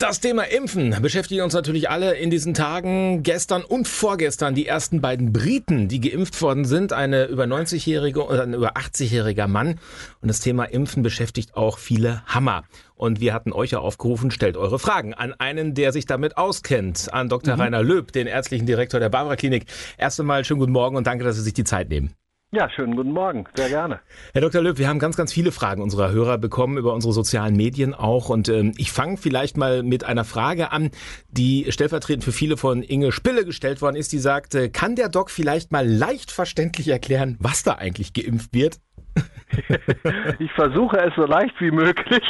Das 0.00 0.18
Thema 0.18 0.44
Impfen 0.44 0.96
beschäftigt 1.02 1.42
uns 1.42 1.52
natürlich 1.52 1.90
alle 1.90 2.14
in 2.14 2.30
diesen 2.30 2.54
Tagen. 2.54 3.22
Gestern 3.22 3.62
und 3.62 3.86
vorgestern 3.86 4.54
die 4.54 4.66
ersten 4.66 5.02
beiden 5.02 5.30
Briten, 5.30 5.88
die 5.88 6.00
geimpft 6.00 6.40
worden 6.40 6.64
sind, 6.64 6.94
eine 6.94 7.26
über 7.26 7.44
90-jährige 7.44 8.22
und 8.22 8.40
ein 8.40 8.54
über 8.54 8.78
80-jähriger 8.78 9.46
Mann. 9.46 9.78
Und 10.22 10.28
das 10.28 10.40
Thema 10.40 10.64
Impfen 10.64 11.02
beschäftigt 11.02 11.54
auch 11.54 11.76
viele 11.76 12.22
Hammer. 12.24 12.64
Und 12.94 13.20
wir 13.20 13.34
hatten 13.34 13.52
euch 13.52 13.72
ja 13.72 13.80
aufgerufen, 13.80 14.30
stellt 14.30 14.56
eure 14.56 14.78
Fragen 14.78 15.12
an 15.12 15.34
einen, 15.34 15.74
der 15.74 15.92
sich 15.92 16.06
damit 16.06 16.38
auskennt, 16.38 17.12
an 17.12 17.28
Dr. 17.28 17.56
Mhm. 17.56 17.60
Rainer 17.60 17.82
Löb, 17.82 18.12
den 18.12 18.26
ärztlichen 18.26 18.64
Direktor 18.64 19.00
der 19.00 19.10
Barbara 19.10 19.36
Klinik. 19.36 19.66
Erst 19.98 20.18
einmal 20.18 20.46
schönen 20.46 20.60
guten 20.60 20.72
Morgen 20.72 20.96
und 20.96 21.06
danke, 21.06 21.24
dass 21.24 21.36
Sie 21.36 21.42
sich 21.42 21.52
die 21.52 21.64
Zeit 21.64 21.90
nehmen. 21.90 22.14
Ja, 22.52 22.68
schönen 22.68 22.96
guten 22.96 23.12
Morgen, 23.12 23.44
sehr 23.54 23.68
gerne. 23.68 24.00
Herr 24.32 24.40
Dr. 24.40 24.60
Löb, 24.60 24.76
wir 24.76 24.88
haben 24.88 24.98
ganz, 24.98 25.16
ganz 25.16 25.32
viele 25.32 25.52
Fragen 25.52 25.80
unserer 25.82 26.10
Hörer 26.10 26.36
bekommen 26.36 26.78
über 26.78 26.94
unsere 26.94 27.12
sozialen 27.12 27.54
Medien 27.54 27.94
auch. 27.94 28.28
Und 28.28 28.48
ähm, 28.48 28.72
ich 28.76 28.90
fange 28.90 29.18
vielleicht 29.18 29.56
mal 29.56 29.84
mit 29.84 30.02
einer 30.02 30.24
Frage 30.24 30.72
an, 30.72 30.90
die 31.28 31.70
stellvertretend 31.70 32.24
für 32.24 32.32
viele 32.32 32.56
von 32.56 32.82
Inge 32.82 33.12
Spille 33.12 33.44
gestellt 33.44 33.80
worden 33.82 33.94
ist. 33.94 34.12
Die 34.12 34.18
sagt, 34.18 34.56
äh, 34.56 34.68
kann 34.68 34.96
der 34.96 35.08
Doc 35.08 35.30
vielleicht 35.30 35.70
mal 35.70 35.86
leicht 35.86 36.32
verständlich 36.32 36.88
erklären, 36.88 37.36
was 37.38 37.62
da 37.62 37.74
eigentlich 37.74 38.14
geimpft 38.14 38.52
wird? 38.52 38.80
ich 40.40 40.50
versuche 40.50 40.96
es 40.98 41.14
so 41.14 41.26
leicht 41.26 41.54
wie 41.60 41.70
möglich. 41.70 42.24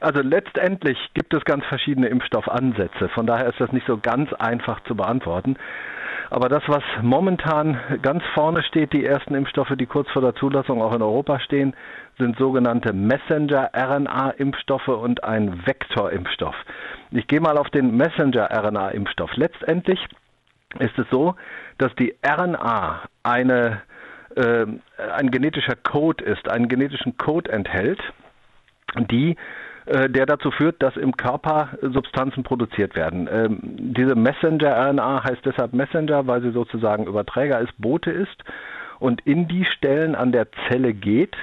Also 0.00 0.22
letztendlich 0.22 0.98
gibt 1.14 1.32
es 1.32 1.44
ganz 1.44 1.64
verschiedene 1.66 2.08
Impfstoffansätze. 2.08 3.08
Von 3.10 3.28
daher 3.28 3.46
ist 3.46 3.60
das 3.60 3.70
nicht 3.70 3.86
so 3.86 3.96
ganz 3.96 4.32
einfach 4.32 4.82
zu 4.88 4.96
beantworten. 4.96 5.56
Aber 6.30 6.48
das, 6.48 6.62
was 6.66 6.82
momentan 7.02 7.78
ganz 8.02 8.22
vorne 8.34 8.62
steht, 8.64 8.92
die 8.92 9.04
ersten 9.04 9.34
Impfstoffe, 9.34 9.72
die 9.78 9.86
kurz 9.86 10.10
vor 10.10 10.22
der 10.22 10.34
Zulassung 10.34 10.82
auch 10.82 10.94
in 10.94 11.02
Europa 11.02 11.38
stehen, 11.40 11.74
sind 12.18 12.36
sogenannte 12.38 12.92
Messenger-RNA-Impfstoffe 12.92 14.88
und 14.88 15.22
ein 15.24 15.66
Vektorimpfstoff. 15.66 16.56
Ich 17.10 17.26
gehe 17.28 17.40
mal 17.40 17.58
auf 17.58 17.70
den 17.70 17.96
Messenger-RNA-Impfstoff. 17.96 19.36
Letztendlich 19.36 20.04
ist 20.78 20.98
es 20.98 21.06
so, 21.10 21.36
dass 21.78 21.94
die 21.96 22.14
RNA 22.26 23.02
eine, 23.22 23.82
äh, 24.34 24.66
ein 25.14 25.30
genetischer 25.30 25.76
Code 25.76 26.24
ist, 26.24 26.48
einen 26.48 26.68
genetischen 26.68 27.16
Code 27.16 27.52
enthält, 27.52 28.00
die 29.10 29.36
der 29.86 30.26
dazu 30.26 30.50
führt, 30.50 30.82
dass 30.82 30.96
im 30.96 31.16
Körper 31.16 31.70
Substanzen 31.80 32.42
produziert 32.42 32.96
werden. 32.96 33.28
Ähm, 33.30 33.60
diese 33.62 34.14
Messenger-RNA 34.14 35.24
heißt 35.24 35.44
deshalb 35.44 35.72
Messenger, 35.72 36.26
weil 36.26 36.42
sie 36.42 36.50
sozusagen 36.50 37.06
Überträger 37.06 37.60
ist, 37.60 37.72
Bote 37.78 38.10
ist 38.10 38.44
und 38.98 39.24
in 39.26 39.48
die 39.48 39.64
Stellen 39.64 40.14
an 40.14 40.32
der 40.32 40.48
Zelle 40.68 40.92
geht, 40.92 41.36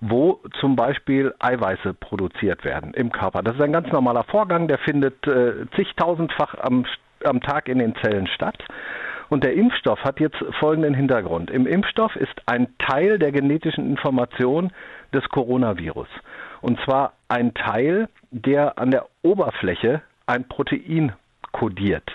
wo 0.00 0.40
zum 0.60 0.76
Beispiel 0.76 1.34
Eiweiße 1.38 1.94
produziert 1.94 2.64
werden 2.64 2.94
im 2.94 3.10
Körper. 3.10 3.42
Das 3.42 3.56
ist 3.56 3.62
ein 3.62 3.72
ganz 3.72 3.90
normaler 3.90 4.24
Vorgang, 4.24 4.68
der 4.68 4.78
findet 4.78 5.26
äh, 5.26 5.66
zigtausendfach 5.74 6.54
am, 6.60 6.84
am 7.24 7.40
Tag 7.40 7.68
in 7.68 7.78
den 7.78 7.94
Zellen 7.96 8.26
statt. 8.28 8.62
Und 9.28 9.44
der 9.44 9.54
Impfstoff 9.54 10.02
hat 10.04 10.20
jetzt 10.20 10.38
folgenden 10.58 10.94
Hintergrund. 10.94 11.50
Im 11.50 11.66
Impfstoff 11.66 12.16
ist 12.16 12.34
ein 12.46 12.68
Teil 12.78 13.18
der 13.18 13.32
genetischen 13.32 13.90
Information 13.90 14.72
des 15.12 15.28
Coronavirus. 15.28 16.08
Und 16.60 16.78
zwar 16.84 17.12
ein 17.28 17.54
Teil, 17.54 18.08
der 18.30 18.78
an 18.78 18.90
der 18.90 19.06
Oberfläche 19.22 20.02
ein 20.26 20.46
Protein 20.48 21.12
kodiert. 21.52 22.10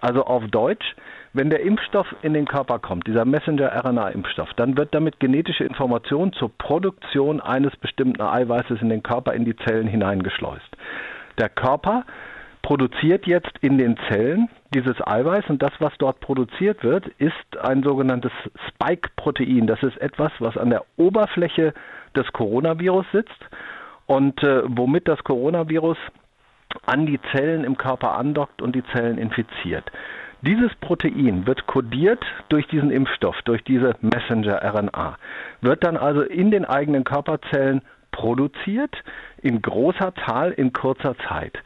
Also 0.00 0.24
auf 0.24 0.44
Deutsch, 0.46 0.96
wenn 1.32 1.50
der 1.50 1.60
Impfstoff 1.60 2.06
in 2.22 2.32
den 2.32 2.46
Körper 2.46 2.78
kommt, 2.78 3.06
dieser 3.06 3.24
Messenger-RNA-Impfstoff, 3.24 4.52
dann 4.54 4.76
wird 4.76 4.94
damit 4.94 5.20
genetische 5.20 5.64
Information 5.64 6.32
zur 6.32 6.50
Produktion 6.56 7.40
eines 7.40 7.76
bestimmten 7.76 8.20
Eiweißes 8.20 8.80
in 8.80 8.88
den 8.88 9.02
Körper, 9.02 9.34
in 9.34 9.44
die 9.44 9.56
Zellen 9.56 9.86
hineingeschleust. 9.86 10.76
Der 11.38 11.48
Körper 11.48 12.04
produziert 12.62 13.26
jetzt 13.26 13.52
in 13.60 13.78
den 13.78 13.96
Zellen 14.08 14.48
dieses 14.74 14.96
Eiweiß 15.06 15.44
und 15.48 15.62
das, 15.62 15.72
was 15.78 15.92
dort 15.98 16.20
produziert 16.20 16.82
wird, 16.82 17.06
ist 17.18 17.56
ein 17.62 17.82
sogenanntes 17.82 18.32
Spike-Protein. 18.68 19.66
Das 19.66 19.82
ist 19.82 19.98
etwas, 19.98 20.32
was 20.38 20.56
an 20.56 20.70
der 20.70 20.84
Oberfläche 20.96 21.74
des 22.16 22.26
Coronavirus 22.32 23.06
sitzt 23.12 23.44
und 24.10 24.42
äh, 24.42 24.62
womit 24.66 25.06
das 25.06 25.22
Coronavirus 25.22 25.96
an 26.84 27.06
die 27.06 27.20
Zellen 27.30 27.62
im 27.62 27.76
Körper 27.76 28.18
andockt 28.18 28.60
und 28.60 28.74
die 28.74 28.82
Zellen 28.92 29.18
infiziert. 29.18 29.84
Dieses 30.42 30.74
Protein 30.80 31.46
wird 31.46 31.68
kodiert 31.68 32.20
durch 32.48 32.66
diesen 32.66 32.90
Impfstoff, 32.90 33.40
durch 33.44 33.62
diese 33.62 33.94
Messenger-RNA, 34.00 35.16
wird 35.60 35.84
dann 35.84 35.96
also 35.96 36.22
in 36.22 36.50
den 36.50 36.64
eigenen 36.64 37.04
Körperzellen 37.04 37.82
produziert, 38.10 38.96
in 39.42 39.62
großer 39.62 40.12
Zahl, 40.26 40.50
in 40.50 40.72
kurzer 40.72 41.14
Zeit. 41.28 41.56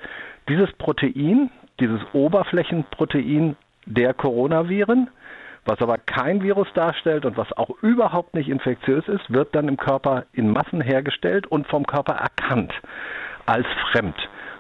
Dieses 0.51 0.71
Protein, 0.73 1.51
dieses 1.81 2.01
Oberflächenprotein 2.13 3.57
der 3.87 4.13
Coronaviren, 4.13 5.09
was 5.65 5.81
aber 5.81 5.99
kein 5.99 6.43
Virus 6.43 6.69
darstellt 6.75 7.25
und 7.25 7.37
was 7.37 7.53
auch 7.57 7.71
überhaupt 7.83 8.35
nicht 8.35 8.49
infektiös 8.49 9.09
ist, 9.09 9.33
wird 9.33 9.55
dann 9.55 9.69
im 9.69 9.77
Körper 9.77 10.25
in 10.33 10.51
Massen 10.51 10.81
hergestellt 10.81 11.47
und 11.47 11.67
vom 11.67 11.87
Körper 11.87 12.15
erkannt 12.15 12.73
als 13.47 13.67
fremd. 13.91 14.17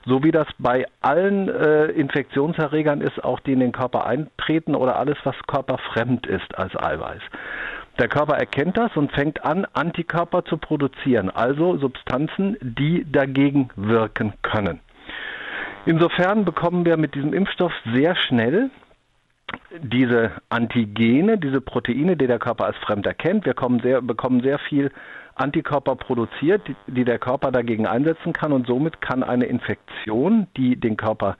So 0.06 0.22
wie 0.22 0.30
das 0.30 0.46
bei 0.58 0.86
allen 1.00 1.48
äh, 1.48 1.86
Infektionserregern 1.86 3.00
ist, 3.00 3.24
auch 3.24 3.40
die 3.40 3.52
in 3.52 3.60
den 3.60 3.72
Körper 3.72 4.06
eintreten 4.06 4.74
oder 4.74 4.98
alles, 4.98 5.16
was 5.24 5.34
körperfremd 5.46 6.26
ist 6.26 6.58
als 6.58 6.76
Eiweiß. 6.76 7.22
Der 7.98 8.08
Körper 8.08 8.36
erkennt 8.36 8.76
das 8.76 8.94
und 8.96 9.12
fängt 9.12 9.44
an, 9.44 9.66
Antikörper 9.72 10.44
zu 10.44 10.58
produzieren, 10.58 11.30
also 11.30 11.78
Substanzen, 11.78 12.56
die 12.60 13.06
dagegen 13.10 13.70
wirken 13.76 14.34
können. 14.42 14.80
Insofern 15.86 16.44
bekommen 16.44 16.84
wir 16.84 16.96
mit 16.96 17.14
diesem 17.14 17.32
Impfstoff 17.32 17.72
sehr 17.92 18.16
schnell 18.16 18.70
diese 19.82 20.32
Antigene, 20.48 21.38
diese 21.38 21.60
Proteine, 21.60 22.16
die 22.16 22.26
der 22.26 22.38
Körper 22.38 22.66
als 22.66 22.76
fremd 22.78 23.06
erkennt. 23.06 23.44
Wir 23.44 23.54
sehr, 23.82 24.00
bekommen 24.00 24.42
sehr 24.42 24.58
viel 24.58 24.90
Antikörper 25.34 25.96
produziert, 25.96 26.62
die, 26.68 26.76
die 26.86 27.04
der 27.04 27.18
Körper 27.18 27.50
dagegen 27.50 27.86
einsetzen 27.86 28.32
kann 28.32 28.52
und 28.52 28.66
somit 28.66 29.00
kann 29.00 29.22
eine 29.22 29.46
Infektion, 29.46 30.46
die 30.56 30.76
den 30.76 30.96
Körper 30.96 31.36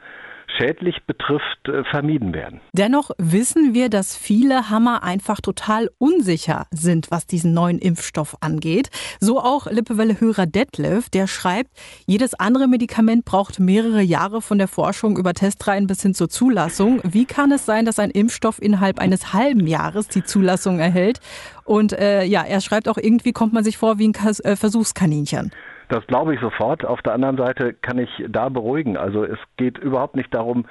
schädlich 0.56 1.05
betrifft, 1.06 1.69
äh, 1.69 1.84
vermieden 1.84 2.32
werden. 2.32 2.60
Dennoch 2.72 3.10
wissen 3.19 3.75
wir, 3.75 3.88
dass 3.88 4.16
viele 4.16 4.71
Hammer 4.71 5.03
einfach 5.03 5.41
total 5.41 5.91
unsicher 5.99 6.66
sind, 6.71 7.10
was 7.10 7.27
diesen 7.27 7.55
neuen 7.55 7.78
Impfstoff 7.78 8.37
angeht. 8.41 8.91
So 9.21 9.41
auch 9.41 9.66
Lippewelle-Hörer 9.66 10.47
Detlef, 10.47 11.10
der 11.10 11.27
schreibt, 11.27 11.71
jedes 12.06 12.34
andere 12.34 12.69
Medikament 12.69 13.25
braucht 13.25 13.59
mehrere 13.60 14.03
Jahre 14.03 14.43
von 14.43 14.59
der 14.59 14.69
Forschung 14.69 15.16
über 15.16 15.34
Testreihen 15.34 15.87
bis 15.87 16.03
hin 16.03 16.15
zur 16.15 16.28
Zulassung. 16.28 17.00
Wie 17.04 17.25
kann 17.25 17.53
es 17.53 17.66
sein, 17.66 17.84
dass 17.84 17.99
ein 17.99 18.10
Impfstoff 18.10 18.60
innerhalb 18.60 18.99
eines 18.99 19.33
halben 19.33 19.66
Jahres 19.66 20.09
die 20.09 20.25
Zulassung 20.25 20.78
erhält? 20.78 21.21
Und 21.65 21.93
äh, 21.93 22.25
ja, 22.25 22.43
er 22.43 22.60
schreibt 22.60 22.88
auch, 22.88 22.99
irgendwie 22.99 23.33
kommt 23.33 23.53
man 23.53 23.65
sich 23.65 23.78
vor 23.78 23.99
wie 23.99 24.09
ein 24.09 24.15
äh, 24.15 24.56
Versuchskaninchen. 24.56 25.50
Das 25.89 26.06
glaube 26.06 26.34
ich 26.34 26.41
sofort. 26.41 26.84
Auf 26.84 27.03
der 27.03 27.12
anderen 27.12 27.37
Seite 27.37 27.75
kann 27.75 27.99
ich 27.99 28.11
da 28.28 28.49
beruhigen. 28.49 28.97
Also 28.97 29.25
es 29.25 29.39
geht 29.56 29.78
überhaupt 29.78 30.17
nicht 30.17 30.33
darum, 30.34 30.67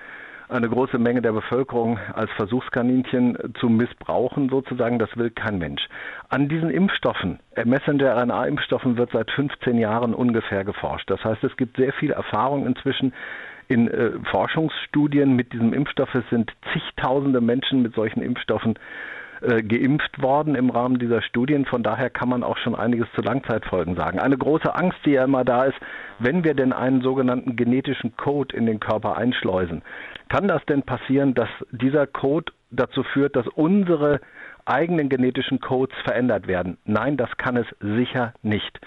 eine 0.50 0.70
große 0.70 0.98
Menge 1.00 1.22
der 1.22 1.32
Bevölkerung 1.32 2.00
als 2.14 2.32
Versuchskaninchen 2.32 3.38
zu 3.60 3.70
missbrauchen, 3.70 4.50
sozusagen. 4.50 5.00
Das 5.00 5.16
will 5.18 5.32
kein 5.32 5.58
Mensch. 5.58 5.88
An 6.30 6.48
diesen 6.48 6.70
Impfstoffen, 6.70 7.40
äh, 7.56 7.66
Messenger-RNA-Impfstoffen, 7.66 8.98
wird 8.98 9.12
seit 9.12 9.32
15 9.32 9.78
Jahren 9.78 10.14
ungefähr 10.14 10.64
geforscht. 10.64 11.10
Das 11.10 11.24
heißt, 11.24 11.44
es 11.44 11.56
gibt 11.58 11.78
sehr 11.78 11.94
viel 11.94 12.12
Erfahrung 12.12 12.66
inzwischen 12.68 13.14
in 13.68 13.88
äh, 13.88 14.12
Forschungsstudien 14.30 15.36
mit 15.36 15.54
diesem 15.54 15.74
Impfstoff. 15.74 16.14
Es 16.14 16.30
sind 16.30 16.52
zigtausende 16.74 17.42
Menschen 17.42 17.82
mit 17.82 17.96
solchen 17.96 18.22
Impfstoffen 18.22 18.78
äh, 19.44 19.62
geimpft 19.62 20.22
worden 20.22 20.56
im 20.56 20.70
Rahmen 20.70 21.00
dieser 21.00 21.22
Studien. 21.22 21.66
Von 21.66 21.84
daher 21.84 22.10
kann 22.10 22.30
man 22.30 22.44
auch 22.44 22.58
schon 22.58 22.76
einiges 22.76 23.08
zu 23.14 23.22
Langzeitfolgen 23.22 23.96
sagen. 23.96 24.20
Eine 24.20 24.38
große 24.38 24.74
Angst, 24.74 24.98
die 25.06 25.12
ja 25.12 25.26
immer 25.26 25.44
da 25.44 25.66
ist, 25.66 25.78
wenn 26.20 26.44
wir 26.44 26.54
denn 26.54 26.74
einen 26.74 27.02
sogenannten 27.02 27.56
genetischen 27.56 28.16
Code 28.16 28.56
in 28.56 28.66
den 28.66 28.80
Körper 28.80 29.18
einschleusen, 29.18 29.82
kann 30.30 30.48
das 30.48 30.66
denn 30.66 30.84
passieren, 30.84 31.34
dass 31.34 31.50
dieser 31.72 32.08
Code 32.08 32.52
dazu 32.72 33.04
führt, 33.04 33.36
dass 33.36 33.48
unsere 33.48 34.22
eigenen 34.66 35.10
genetischen 35.10 35.60
Codes 35.60 35.96
verändert 36.04 36.48
werden? 36.48 36.78
Nein, 36.86 37.18
das 37.18 37.30
kann 37.38 37.58
es 37.58 37.68
sicher 37.80 38.34
nicht. 38.42 38.80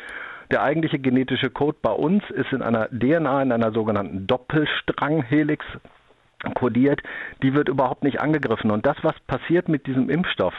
Der 0.50 0.62
eigentliche 0.62 0.98
genetische 0.98 1.50
Code 1.50 1.78
bei 1.82 1.90
uns 1.90 2.22
ist 2.30 2.52
in 2.52 2.62
einer 2.62 2.88
DNA, 2.88 3.42
in 3.42 3.52
einer 3.52 3.72
sogenannten 3.72 4.26
Doppelstranghelix 4.26 5.64
kodiert, 6.54 7.02
die 7.42 7.54
wird 7.54 7.68
überhaupt 7.68 8.04
nicht 8.04 8.20
angegriffen. 8.20 8.70
Und 8.70 8.86
das, 8.86 8.96
was 9.02 9.14
passiert 9.26 9.68
mit 9.68 9.86
diesem 9.86 10.10
Impfstoff, 10.10 10.54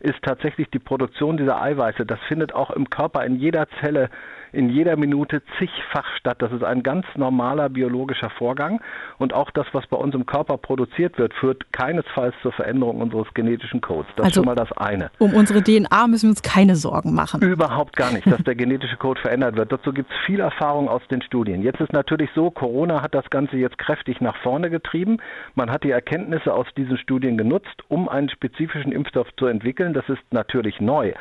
ist 0.00 0.22
tatsächlich 0.22 0.68
die 0.70 0.78
Produktion 0.78 1.36
dieser 1.36 1.60
Eiweiße. 1.60 2.04
Das 2.04 2.20
findet 2.28 2.54
auch 2.54 2.70
im 2.70 2.90
Körper 2.90 3.24
in 3.24 3.36
jeder 3.36 3.66
Zelle 3.80 4.10
in 4.52 4.68
jeder 4.70 4.96
Minute 4.96 5.42
zigfach 5.58 6.06
statt. 6.16 6.40
Das 6.40 6.52
ist 6.52 6.64
ein 6.64 6.82
ganz 6.82 7.06
normaler 7.16 7.68
biologischer 7.68 8.30
Vorgang. 8.30 8.80
Und 9.18 9.32
auch 9.32 9.50
das, 9.50 9.66
was 9.72 9.86
bei 9.86 9.96
uns 9.96 10.14
im 10.14 10.26
Körper 10.26 10.56
produziert 10.58 11.18
wird, 11.18 11.34
führt 11.34 11.72
keinesfalls 11.72 12.34
zur 12.42 12.52
Veränderung 12.52 13.00
unseres 13.00 13.32
genetischen 13.34 13.80
Codes. 13.80 14.06
Das 14.16 14.26
also, 14.26 14.28
ist 14.28 14.34
schon 14.34 14.44
mal 14.44 14.54
das 14.54 14.72
eine. 14.72 15.10
Um 15.18 15.34
unsere 15.34 15.62
DNA 15.62 16.06
müssen 16.06 16.24
wir 16.26 16.30
uns 16.30 16.42
keine 16.42 16.76
Sorgen 16.76 17.14
machen. 17.14 17.42
Überhaupt 17.42 17.96
gar 17.96 18.12
nicht, 18.12 18.26
dass 18.26 18.42
der 18.44 18.54
genetische 18.54 18.96
Code 18.96 19.20
verändert 19.20 19.56
wird. 19.56 19.72
Dazu 19.72 19.92
gibt 19.92 20.10
es 20.10 20.16
viel 20.26 20.40
Erfahrung 20.40 20.88
aus 20.88 21.02
den 21.10 21.22
Studien. 21.22 21.62
Jetzt 21.62 21.80
ist 21.80 21.92
natürlich 21.92 22.30
so, 22.34 22.50
Corona 22.50 23.02
hat 23.02 23.14
das 23.14 23.28
Ganze 23.30 23.56
jetzt 23.56 23.78
kräftig 23.78 24.20
nach 24.20 24.36
vorne 24.42 24.70
getrieben. 24.70 25.18
Man 25.54 25.70
hat 25.70 25.84
die 25.84 25.90
Erkenntnisse 25.90 26.52
aus 26.52 26.66
diesen 26.76 26.98
Studien 26.98 27.36
genutzt, 27.36 27.82
um 27.88 28.08
einen 28.08 28.28
spezifischen 28.28 28.92
Impfstoff 28.92 29.28
zu 29.36 29.46
entwickeln. 29.46 29.92
Das 29.92 30.08
ist 30.08 30.22
natürlich 30.32 30.80
neu. 30.80 31.12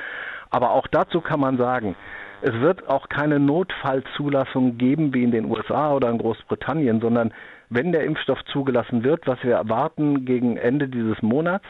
Aber 0.50 0.71
auch 0.71 0.88
dazu 0.88 1.21
kann 1.21 1.39
man 1.39 1.57
sagen, 1.57 1.95
es 2.42 2.53
wird 2.53 2.88
auch 2.89 3.09
keine 3.09 3.39
Notfallzulassung 3.39 4.77
geben 4.77 5.13
wie 5.13 5.24
in 5.24 5.31
den 5.31 5.45
USA 5.45 5.94
oder 5.94 6.09
in 6.09 6.18
Großbritannien, 6.18 7.01
sondern 7.01 7.33
wenn 7.69 7.92
der 7.92 8.03
Impfstoff 8.03 8.44
zugelassen 8.45 9.03
wird, 9.03 9.25
was 9.27 9.44
wir 9.44 9.56
erwarten 9.56 10.25
gegen 10.25 10.57
Ende 10.57 10.88
dieses 10.88 11.21
Monats, 11.21 11.65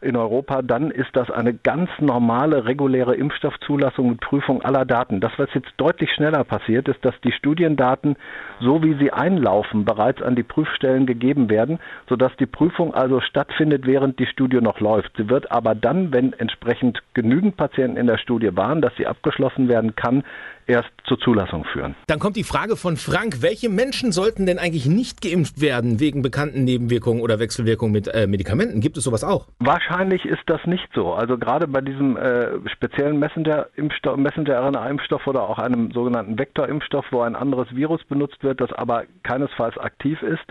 in 0.00 0.16
Europa, 0.16 0.62
dann 0.62 0.90
ist 0.90 1.10
das 1.14 1.30
eine 1.30 1.54
ganz 1.54 1.90
normale, 2.00 2.64
reguläre 2.64 3.14
Impfstoffzulassung 3.14 4.10
mit 4.10 4.20
Prüfung 4.20 4.62
aller 4.62 4.84
Daten. 4.84 5.20
Das, 5.20 5.32
was 5.36 5.48
jetzt 5.54 5.72
deutlich 5.76 6.10
schneller 6.12 6.44
passiert, 6.44 6.88
ist, 6.88 7.04
dass 7.04 7.14
die 7.22 7.32
Studiendaten, 7.32 8.16
so 8.60 8.82
wie 8.82 8.94
sie 8.94 9.12
einlaufen, 9.12 9.84
bereits 9.84 10.22
an 10.22 10.36
die 10.36 10.42
Prüfstellen 10.42 11.06
gegeben 11.06 11.50
werden, 11.50 11.78
sodass 12.08 12.34
die 12.36 12.46
Prüfung 12.46 12.94
also 12.94 13.20
stattfindet, 13.20 13.86
während 13.86 14.18
die 14.18 14.26
Studie 14.26 14.60
noch 14.60 14.80
läuft. 14.80 15.16
Sie 15.16 15.28
wird 15.28 15.50
aber 15.50 15.74
dann, 15.74 16.12
wenn 16.12 16.32
entsprechend 16.32 17.00
genügend 17.14 17.56
Patienten 17.56 17.96
in 17.96 18.06
der 18.06 18.18
Studie 18.18 18.56
waren, 18.56 18.80
dass 18.80 18.94
sie 18.96 19.06
abgeschlossen 19.06 19.68
werden 19.68 19.96
kann, 19.96 20.24
erst 20.68 20.90
zur 21.06 21.18
Zulassung 21.18 21.64
führen. 21.64 21.94
Dann 22.06 22.18
kommt 22.18 22.36
die 22.36 22.44
Frage 22.44 22.76
von 22.76 22.96
Frank, 22.96 23.42
welche 23.42 23.68
Menschen 23.68 24.12
sollten 24.12 24.46
denn 24.46 24.58
eigentlich 24.58 24.86
nicht 24.86 25.22
geimpft 25.22 25.60
werden 25.60 25.98
wegen 25.98 26.22
bekannten 26.22 26.64
Nebenwirkungen 26.64 27.22
oder 27.22 27.38
Wechselwirkungen 27.38 27.92
mit 27.92 28.08
äh, 28.08 28.26
Medikamenten? 28.26 28.80
Gibt 28.80 28.96
es 28.96 29.04
sowas 29.04 29.24
auch? 29.24 29.46
Wahrscheinlich 29.58 30.24
ist 30.24 30.42
das 30.46 30.64
nicht 30.66 30.88
so. 30.94 31.12
Also 31.14 31.38
gerade 31.38 31.66
bei 31.66 31.80
diesem 31.80 32.16
äh, 32.16 32.68
speziellen 32.68 33.18
Messenger-RNA-Impfstoff 33.18 34.16
Messenger 34.16 35.26
oder 35.26 35.42
auch 35.48 35.58
einem 35.58 35.90
sogenannten 35.92 36.38
Vektorimpfstoff, 36.38 37.06
wo 37.10 37.22
ein 37.22 37.34
anderes 37.34 37.74
Virus 37.74 38.04
benutzt 38.04 38.42
wird, 38.42 38.60
das 38.60 38.72
aber 38.72 39.04
keinesfalls 39.22 39.78
aktiv 39.78 40.22
ist, 40.22 40.44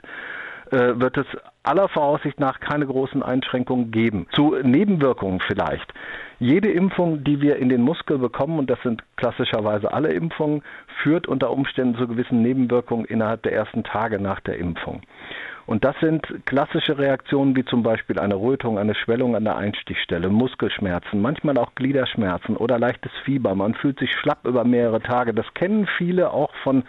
äh, 0.72 1.00
wird 1.00 1.18
es 1.18 1.25
aller 1.64 1.90
Voraussicht 1.90 2.40
nach 2.40 2.60
keine 2.60 2.86
großen 2.86 3.24
Einschränkungen 3.24 3.92
geben. 3.92 4.28
Zu 4.34 4.56
Nebenwirkungen 4.62 5.40
vielleicht. 5.40 5.94
Jede 6.40 6.72
Impfung, 6.72 7.24
die 7.24 7.42
wir 7.42 7.58
in 7.58 7.69
den 7.69 7.81
Muskel 7.81 8.19
bekommen, 8.19 8.60
und 8.60 8.69
das 8.69 8.81
sind 8.84 9.04
klassischerweise 9.16 9.92
alle 9.92 10.14
Impfungen, 10.14 10.62
führt 11.02 11.28
unter 11.28 11.52
Umständen 11.52 11.98
zu 11.98 12.08
gewissen 12.08 12.42
Nebenwirkungen 12.42 13.06
innerhalb 13.06 13.44
der 13.44 13.54
ersten 13.54 13.84
Tage 13.84 14.19
nach 14.19 14.40
der 14.42 14.58
Impfung. 14.58 15.02
Und 15.66 15.84
das 15.84 16.00
sind 16.00 16.25
klassische 16.46 16.98
Reaktionen 16.98 17.56
wie 17.58 17.66
zum 17.66 17.84
Beispiel 17.84 18.18
eine 18.20 18.36
Rötung, 18.36 18.80
eine 18.80 18.96
Schwellung 18.96 19.36
an 19.36 19.44
der 19.44 19.58
Einstichstelle, 19.58 20.30
Muskelschmerzen, 20.30 21.22
manchmal 21.22 21.58
auch 21.58 21.75
Gliederschmerzen 21.75 22.56
oder 22.56 22.80
leichtes 22.80 23.12
Fieber. 23.25 23.54
Man 23.54 23.74
fühlt 23.74 24.00
sich 24.00 24.13
schlapp 24.13 24.48
über 24.48 24.63
mehrere 24.63 25.02
Tage. 25.02 25.34
Das 25.34 25.46
kennen 25.56 25.86
viele 25.98 26.31
auch 26.31 26.54
von 26.63 26.84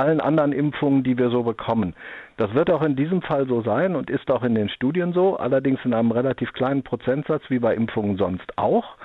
allen 0.00 0.20
anderen 0.20 0.52
Impfungen, 0.52 1.02
die 1.02 1.18
wir 1.18 1.30
so 1.30 1.42
bekommen. 1.42 1.94
Das 2.38 2.54
wird 2.54 2.70
auch 2.70 2.82
in 2.82 2.96
diesem 2.96 3.20
Fall 3.20 3.46
so 3.46 3.60
sein 3.60 3.94
und 3.94 4.08
ist 4.08 4.30
auch 4.30 4.42
in 4.42 4.54
den 4.54 4.70
Studien 4.70 5.12
so, 5.12 5.36
allerdings 5.36 5.78
in 5.84 5.92
einem 5.92 6.10
relativ 6.10 6.52
kleinen 6.54 6.82
Prozentsatz 6.82 7.42
wie 7.48 7.58
bei 7.58 7.74
Impfungen 7.74 8.16
sonst 8.16 8.56
auch 8.56 8.96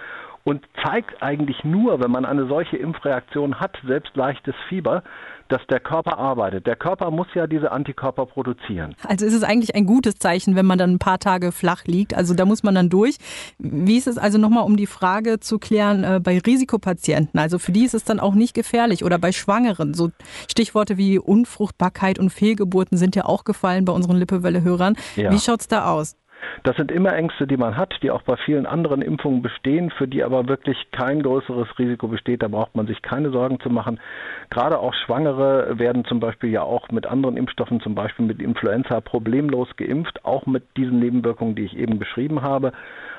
und 0.45 0.63
zeigt 0.83 1.23
eigentlich 1.23 1.63
nur, 1.63 1.99
wenn 1.99 2.11
man 2.11 2.23
eine 2.23 2.47
solche 2.47 2.77
Impfreaktion 2.77 3.59
hat, 3.59 3.75
selbst 3.83 4.15
leichtes 4.15 4.53
Fieber, 4.69 5.03
dass 5.47 5.61
der 5.71 5.79
Körper 5.79 6.19
arbeitet. 6.19 6.67
Der 6.67 6.75
Körper 6.75 7.09
muss 7.09 7.27
ja 7.33 7.47
diese 7.47 7.71
Antikörper 7.71 8.27
produzieren. 8.27 8.95
Also 9.07 9.25
ist 9.25 9.33
es 9.33 9.43
eigentlich 9.43 9.75
ein 9.75 9.87
gutes 9.87 10.15
Zeichen, 10.15 10.55
wenn 10.55 10.67
man 10.67 10.77
dann 10.77 10.93
ein 10.93 10.99
paar 10.99 11.17
Tage 11.17 11.51
flach 11.51 11.85
liegt. 11.85 12.13
Also 12.13 12.35
da 12.35 12.45
muss 12.45 12.61
man 12.61 12.75
dann 12.75 12.89
durch. 12.89 13.17
Wie 13.57 13.97
ist 13.97 14.07
es 14.07 14.19
also 14.19 14.37
nochmal, 14.37 14.65
um 14.65 14.77
die 14.77 14.87
Frage 14.87 15.39
zu 15.39 15.57
klären, 15.57 16.03
äh, 16.03 16.19
bei 16.21 16.37
Risikopatienten? 16.37 17.39
Also 17.39 17.57
für 17.57 17.71
die 17.71 17.83
ist 17.83 17.95
es 17.95 18.03
dann 18.03 18.19
auch 18.19 18.35
nicht 18.35 18.53
gefährlich 18.53 19.03
oder 19.03 19.17
bei 19.17 19.31
Schwangeren. 19.31 19.95
So 19.95 20.11
Stichworte 20.47 20.97
wie 20.97 21.17
Unfruchtbarkeit 21.17 22.19
und 22.19 22.29
Fehlgeburten 22.29 22.99
sind 22.99 23.15
ja 23.15 23.25
auch 23.25 23.45
gefallen 23.45 23.85
bei 23.85 23.93
unseren 23.93 24.17
Lippewelle-Hörern. 24.17 24.95
Ja. 25.15 25.31
Wie 25.31 25.39
schaut's 25.39 25.67
da 25.67 25.91
aus? 25.91 26.15
Das 26.63 26.75
sind 26.77 26.91
immer 26.91 27.13
Ängste, 27.13 27.47
die 27.47 27.57
man 27.57 27.77
hat, 27.77 27.93
die 28.01 28.11
auch 28.11 28.21
bei 28.23 28.35
vielen 28.37 28.65
anderen 28.65 29.01
Impfungen 29.01 29.41
bestehen, 29.41 29.91
für 29.91 30.07
die 30.07 30.23
aber 30.23 30.47
wirklich 30.47 30.77
kein 30.91 31.21
größeres 31.21 31.67
Risiko 31.77 32.07
besteht. 32.07 32.43
Da 32.43 32.47
braucht 32.47 32.75
man 32.75 32.87
sich 32.87 33.01
keine 33.01 33.29
Sorgen 33.31 33.59
zu 33.59 33.69
machen. 33.69 33.99
Gerade 34.49 34.79
auch 34.79 34.93
Schwangere 34.93 35.77
werden 35.77 36.05
zum 36.05 36.19
Beispiel 36.19 36.49
ja 36.49 36.61
auch 36.61 36.89
mit 36.89 37.05
anderen 37.05 37.37
Impfstoffen, 37.37 37.81
zum 37.81 37.95
Beispiel 37.95 38.25
mit 38.25 38.41
Influenza, 38.41 39.01
problemlos 39.01 39.67
geimpft, 39.77 40.25
auch 40.25 40.45
mit 40.45 40.63
diesen 40.77 40.99
Nebenwirkungen, 40.99 41.55
die 41.55 41.65
ich 41.65 41.77
eben 41.77 41.99
beschrieben 41.99 42.41
habe. 42.41 42.71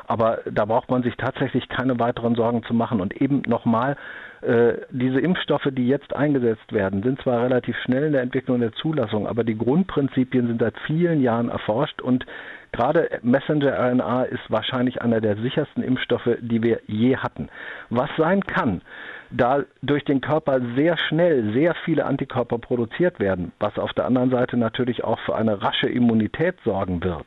Aber 0.06 0.40
da 0.50 0.64
braucht 0.64 0.90
man 0.90 1.02
sich 1.02 1.16
tatsächlich 1.16 1.68
keine 1.68 1.98
weiteren 1.98 2.36
Sorgen 2.36 2.62
zu 2.62 2.74
machen. 2.74 3.00
Und 3.00 3.20
eben 3.20 3.42
nochmal, 3.46 3.96
äh, 4.42 4.74
diese 4.90 5.20
Impfstoffe, 5.20 5.68
die 5.72 5.88
jetzt 5.88 6.14
eingesetzt 6.14 6.72
werden, 6.72 7.02
sind 7.02 7.20
zwar 7.22 7.42
relativ 7.42 7.76
schnell 7.78 8.04
in 8.04 8.12
der 8.12 8.22
Entwicklung 8.22 8.60
der 8.60 8.72
Zulassung, 8.72 9.26
aber 9.26 9.44
die 9.44 9.58
Grundprinzipien 9.58 10.46
sind 10.46 10.60
seit 10.60 10.78
vielen 10.86 11.20
Jahren 11.20 11.48
erforscht 11.48 12.00
und 12.00 12.24
Gerade 12.72 13.20
Messenger-RNA 13.22 14.24
ist 14.24 14.50
wahrscheinlich 14.50 15.00
einer 15.00 15.20
der 15.20 15.36
sichersten 15.36 15.82
Impfstoffe, 15.82 16.28
die 16.40 16.62
wir 16.62 16.80
je 16.86 17.16
hatten. 17.16 17.48
Was 17.90 18.10
sein 18.16 18.40
kann, 18.42 18.82
da 19.30 19.64
durch 19.82 20.04
den 20.04 20.20
Körper 20.20 20.60
sehr 20.76 20.96
schnell 20.96 21.52
sehr 21.52 21.74
viele 21.84 22.04
Antikörper 22.04 22.58
produziert 22.58 23.18
werden, 23.18 23.52
was 23.58 23.78
auf 23.78 23.92
der 23.94 24.06
anderen 24.06 24.30
Seite 24.30 24.56
natürlich 24.56 25.04
auch 25.04 25.18
für 25.20 25.34
eine 25.34 25.62
rasche 25.62 25.88
Immunität 25.88 26.56
sorgen 26.64 27.02
wird, 27.02 27.26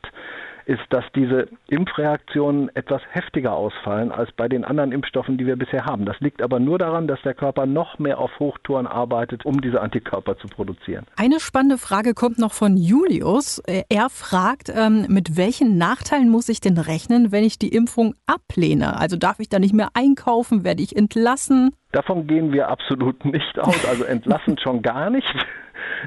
ist, 0.69 0.83
dass 0.92 1.04
diese 1.16 1.48
Impfreaktionen 1.68 2.69
etwas 2.75 3.01
heftiger 3.10 3.54
ausfallen 3.54 4.12
als 4.12 4.31
bei 4.31 4.48
den 4.48 4.63
anderen 4.63 4.92
Impfstoffen, 4.92 5.38
die 5.38 5.48
wir 5.48 5.56
bisher 5.56 5.86
haben. 5.86 6.06
Das 6.06 6.19
liegt 6.19 6.44
aber 6.44 6.60
nur 6.60 6.77
daran, 6.77 7.07
dass 7.07 7.19
der 7.24 7.33
Körper 7.33 7.66
noch 7.66 7.98
mehr 7.98 8.19
auf 8.19 8.30
Hochtouren 8.39 8.86
arbeitet, 8.86 9.45
um 9.45 9.62
diese 9.62 9.81
Antikörper 9.81 10.38
zu 10.38 10.48
produzieren. 10.48 11.06
Eine 11.18 11.39
spannende 11.39 11.80
Frage 11.80 12.13
kommt 12.13 12.38
noch 12.38 12.54
von 12.54 12.77
Julius. 12.77 13.62
Er 13.66 14.10
fragt, 14.10 14.69
ähm, 14.69 15.07
mit 15.10 15.36
welchen 15.36 15.80
Nachteilen 15.80 16.30
muss 16.30 16.48
ich 16.50 16.62
denn 16.62 16.77
rechnen, 16.77 17.31
wenn 17.31 17.44
ich 17.44 17.57
die 17.57 17.69
Impfung 17.69 18.13
ablehne? 18.27 19.00
Also 19.00 19.18
darf 19.18 19.39
ich 19.39 19.50
da 19.50 19.57
nicht 19.57 19.74
mehr 19.74 19.89
einkaufen? 19.95 20.63
Werde 20.63 20.83
ich 20.83 20.95
entlassen? 20.95 21.72
Davon 21.92 22.27
gehen 22.27 22.54
wir 22.54 22.69
absolut 22.69 23.25
nicht 23.25 23.57
aus. 23.57 23.88
Also 23.88 24.04
entlassen 24.04 24.57
schon 24.63 24.83
gar 24.83 25.10
nicht. 25.10 25.33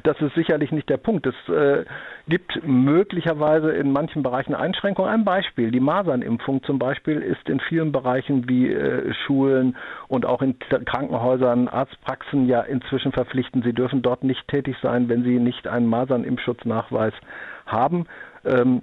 Das 0.02 0.20
ist 0.20 0.34
sicherlich 0.34 0.72
nicht 0.72 0.88
der 0.88 0.96
Punkt. 0.96 1.26
Es 1.26 1.34
äh, 1.48 1.84
gibt 2.28 2.66
möglicherweise 2.66 3.72
in 3.72 3.92
manchen 3.92 4.22
Bereichen 4.22 4.54
Einschränkungen. 4.54 5.10
Ein 5.10 5.24
Beispiel, 5.24 5.70
die 5.70 5.80
Masernimpfung 5.80 6.62
zum 6.64 6.78
Beispiel 6.78 7.20
ist 7.20 7.48
in 7.48 7.60
vielen 7.60 7.92
Bereichen 7.92 8.48
wie 8.48 8.72
äh, 8.72 9.12
Schulen 9.26 9.76
und 10.08 10.26
auch 10.26 10.42
in 10.42 10.58
Krankenhäusern, 10.58 11.68
Arztpraxen 11.68 12.46
ja 12.46 12.62
inzwischen 12.62 13.12
verpflichtend. 13.12 13.64
Sie 13.64 13.72
dürfen 13.72 14.02
dort 14.02 14.24
nicht 14.24 14.46
tätig 14.48 14.76
sein, 14.82 15.08
wenn 15.08 15.22
sie 15.24 15.38
nicht 15.38 15.66
einen 15.66 15.86
Masernimpfschutznachweis 15.86 17.14
haben. 17.66 18.06
Ähm, 18.44 18.82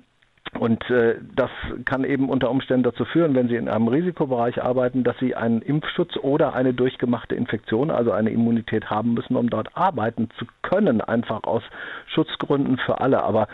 und 0.57 0.89
äh, 0.89 1.15
das 1.35 1.51
kann 1.85 2.03
eben 2.03 2.29
unter 2.29 2.49
Umständen 2.49 2.83
dazu 2.83 3.05
führen, 3.05 3.35
wenn 3.35 3.49
Sie 3.49 3.55
in 3.55 3.69
einem 3.69 3.87
Risikobereich 3.87 4.61
arbeiten, 4.63 5.03
dass 5.03 5.17
Sie 5.19 5.35
einen 5.35 5.61
Impfschutz 5.61 6.17
oder 6.17 6.53
eine 6.53 6.73
durchgemachte 6.73 7.35
Infektion, 7.35 7.91
also 7.91 8.11
eine 8.11 8.31
Immunität 8.31 8.89
haben 8.89 9.13
müssen, 9.13 9.35
um 9.35 9.49
dort 9.49 9.69
arbeiten 9.77 10.29
zu 10.39 10.45
können, 10.63 11.01
einfach 11.01 11.43
aus 11.43 11.61
Schutzgründen 12.07 12.77
für 12.77 12.99
alle. 12.99 13.21
Aber 13.23 13.47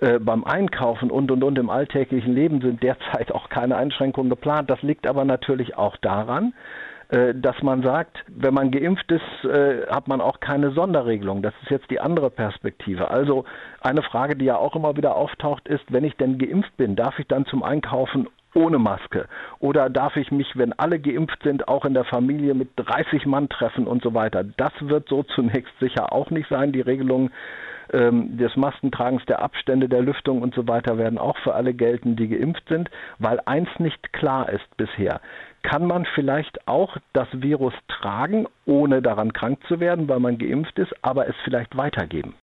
äh, 0.00 0.18
beim 0.18 0.42
Einkaufen 0.44 1.12
und 1.12 1.30
und 1.30 1.44
und 1.44 1.58
im 1.58 1.70
alltäglichen 1.70 2.34
Leben 2.34 2.60
sind 2.60 2.82
derzeit 2.82 3.30
auch 3.30 3.48
keine 3.48 3.76
Einschränkungen 3.76 4.28
geplant. 4.28 4.68
Das 4.68 4.82
liegt 4.82 5.06
aber 5.06 5.24
natürlich 5.24 5.78
auch 5.78 5.96
daran, 5.98 6.54
dass 7.34 7.62
man 7.62 7.82
sagt, 7.82 8.24
wenn 8.26 8.54
man 8.54 8.70
geimpft 8.70 9.10
ist, 9.12 9.44
äh, 9.44 9.86
hat 9.86 10.08
man 10.08 10.22
auch 10.22 10.40
keine 10.40 10.70
Sonderregelung. 10.70 11.42
Das 11.42 11.52
ist 11.62 11.70
jetzt 11.70 11.90
die 11.90 12.00
andere 12.00 12.30
Perspektive. 12.30 13.10
Also 13.10 13.44
eine 13.82 14.02
Frage, 14.02 14.34
die 14.34 14.46
ja 14.46 14.56
auch 14.56 14.74
immer 14.74 14.96
wieder 14.96 15.14
auftaucht, 15.14 15.68
ist, 15.68 15.84
wenn 15.92 16.04
ich 16.04 16.16
denn 16.16 16.38
geimpft 16.38 16.74
bin, 16.78 16.96
darf 16.96 17.18
ich 17.18 17.26
dann 17.26 17.44
zum 17.44 17.62
Einkaufen 17.62 18.28
ohne 18.54 18.78
Maske? 18.78 19.26
Oder 19.58 19.90
darf 19.90 20.16
ich 20.16 20.30
mich, 20.30 20.56
wenn 20.56 20.72
alle 20.72 20.98
geimpft 20.98 21.42
sind, 21.42 21.68
auch 21.68 21.84
in 21.84 21.94
der 21.94 22.04
Familie 22.04 22.54
mit 22.54 22.70
30 22.76 23.26
Mann 23.26 23.50
treffen 23.50 23.86
und 23.86 24.02
so 24.02 24.14
weiter? 24.14 24.42
Das 24.44 24.72
wird 24.80 25.08
so 25.08 25.22
zunächst 25.22 25.72
sicher 25.80 26.12
auch 26.12 26.30
nicht 26.30 26.48
sein. 26.48 26.72
Die 26.72 26.80
Regelungen 26.80 27.30
ähm, 27.92 28.38
des 28.38 28.56
Maskentragens, 28.56 29.24
der 29.26 29.42
Abstände, 29.42 29.88
der 29.88 30.00
Lüftung 30.00 30.40
und 30.40 30.54
so 30.54 30.66
weiter 30.66 30.96
werden 30.96 31.18
auch 31.18 31.36
für 31.38 31.54
alle 31.54 31.74
gelten, 31.74 32.16
die 32.16 32.28
geimpft 32.28 32.68
sind, 32.68 32.90
weil 33.18 33.40
eins 33.44 33.68
nicht 33.78 34.12
klar 34.14 34.48
ist 34.48 34.76
bisher 34.76 35.20
kann 35.62 35.86
man 35.86 36.04
vielleicht 36.14 36.66
auch 36.66 36.96
das 37.12 37.28
Virus 37.32 37.74
tragen, 37.88 38.46
ohne 38.66 39.02
daran 39.02 39.32
krank 39.32 39.58
zu 39.68 39.80
werden, 39.80 40.08
weil 40.08 40.20
man 40.20 40.38
geimpft 40.38 40.78
ist, 40.78 40.92
aber 41.02 41.28
es 41.28 41.36
vielleicht 41.44 41.76
weitergeben. 41.76 42.34